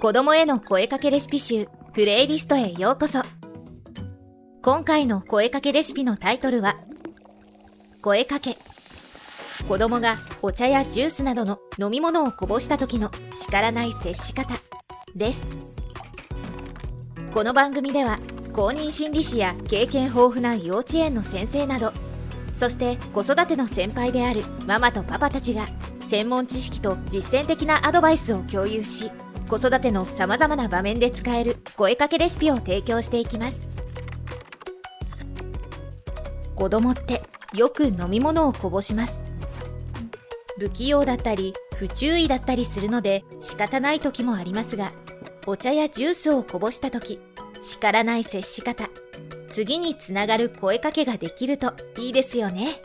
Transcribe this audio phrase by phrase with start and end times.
[0.00, 3.20] 子供への声かけレシピ集プレイリストへようこそ。
[4.62, 6.76] 今回の声かけレシピのタイトルは
[8.00, 8.56] 声かけ。
[9.66, 14.54] 子供がお茶やジュースなどの飲み物をこぼした時の叱らない接し方
[15.16, 15.44] です。
[17.34, 18.20] この番組では
[18.54, 21.92] 公認心理師や経験豊富な幼稚園の先生など
[22.54, 25.66] そして子育ての先輩であるママとパパたちが
[26.08, 29.10] 専門知識と実践的なアドバイスを共有し
[29.48, 33.60] 子育てのさまざまな場面で使える声かけレシピを提供していきます。
[36.54, 37.22] 子供って
[37.54, 39.20] よく飲み物をこぼします。
[40.58, 44.92] 不器用だったり不注意だったりするので仕方ない時もありますが
[45.46, 47.20] お茶やジュースをこぼした時
[47.62, 48.90] 叱らない接し方
[49.48, 52.82] 次につながる声かけができるといいですよね。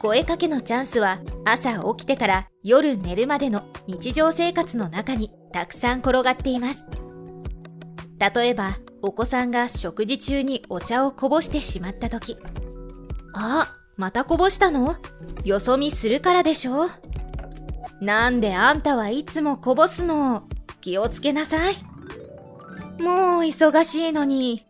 [0.00, 6.86] 声かけのチャンスは朝起きてから夜寝るまでの日常生活の中にたくさん転がっています。
[8.18, 12.36] 例えばお子さんが食事中にお茶をこぼしてしまった時
[13.34, 14.96] あまたこぼしたの？
[15.44, 16.86] よそ見するからでしょ
[18.00, 20.44] なんであんたはいつもこぼすの？
[20.80, 21.76] 気をつけなさい。
[23.02, 24.64] もう忙しいのに。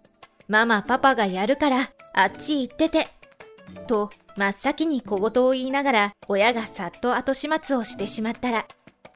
[0.49, 3.09] ママパパがやるからあっち行ってて。
[3.87, 8.67] と真っ先に小言を言いながら親がさっと後始末をしてしまったら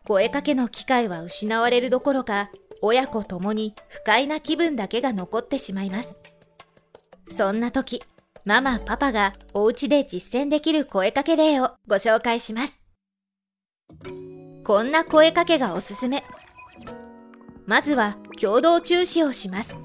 [0.05, 2.51] 声かけの機会は失われるどころか
[2.83, 6.19] 親子ともに不快な気分だけが残ってしまいます。
[7.27, 8.03] そんな時
[8.45, 12.81] ママパパがお家で実践できる声かけ例をご紹介します。
[14.65, 16.25] こんな声かけがおすすめ。
[17.67, 19.77] まずは共同注視をします。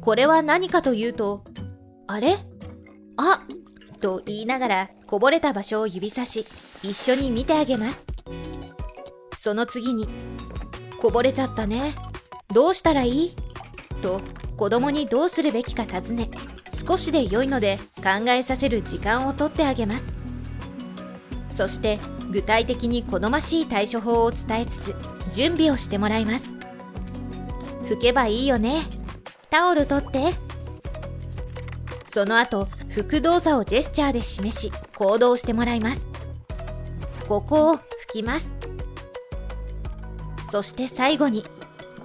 [0.00, 1.44] これは何かというと
[2.06, 2.36] あれ？
[3.22, 3.42] あ
[4.00, 6.46] と言いながらこぼれた場所を指さし
[6.82, 8.06] 一緒に見てあげます。
[9.36, 10.08] その次に
[10.98, 11.94] こぼれちゃったね。
[12.54, 13.36] どうしたらいい？
[14.02, 14.20] と
[14.56, 16.30] 子供にどうするべきか尋ね
[16.72, 20.04] 少しで良いので考えさせる時間をとってあげます。
[21.54, 21.98] そして
[22.30, 24.94] 具体的に好ましい対処法を伝えつつ
[25.30, 26.48] 準備をしてもらいます。
[27.84, 28.84] 拭けばいいよね。
[29.50, 30.32] タオル取って。
[32.06, 36.06] その後拭く動作をジェスチャーで示し行動してもらいます。
[37.28, 37.80] ここを拭
[38.12, 38.50] きます。
[40.50, 41.44] そして最後に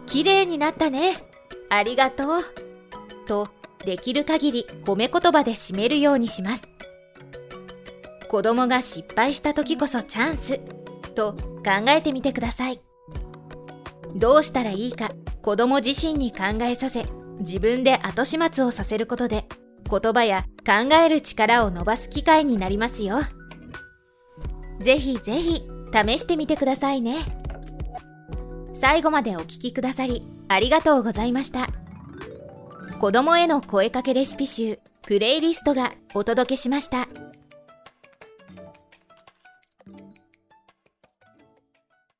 [0.06, 1.24] 綺麗になったね。
[1.70, 2.42] ありがとう。
[3.26, 3.50] と
[3.84, 6.68] できる限り褒め言葉で締めるようにします。
[8.30, 10.60] 子供が失敗した時こそチャンス。
[11.16, 12.82] と考えてみてください。
[14.16, 17.06] どうしたらいいか子供自身に考えさせ
[17.40, 19.46] 自分で後始末をさせることで
[19.90, 23.20] 言葉や考える力を伸ばす機会になりますよ。
[24.80, 25.62] ぜひぜひ
[25.94, 27.20] 試してみてくださいね。
[28.74, 31.70] 最後までお聴きくださりありがとうございました。
[33.00, 37.08] 子供への声かけレシピ集プレイリストがお届けしました。